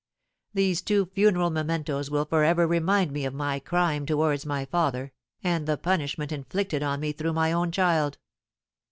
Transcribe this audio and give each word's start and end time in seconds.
These 0.55 0.81
two 0.81 1.05
funeral 1.05 1.51
mementos 1.51 2.09
will 2.09 2.25
for 2.25 2.43
ever 2.43 2.65
remind 2.65 3.11
me 3.11 3.23
of 3.23 3.35
my 3.35 3.59
crime 3.59 4.03
towards 4.07 4.47
my 4.47 4.65
father, 4.65 5.11
and 5.43 5.67
the 5.67 5.77
punishment 5.77 6.31
inflicted 6.31 6.81
on 6.81 6.99
me 6.99 7.11
through 7.11 7.33
my 7.33 7.51
own 7.51 7.71
child." 7.71 8.17